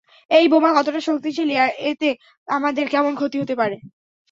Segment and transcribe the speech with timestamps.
[0.31, 2.09] এই বোমা কতটা শক্তিশালী, আর এতে
[2.47, 3.75] আমাদের কেমন ক্ষতি হতে পারে?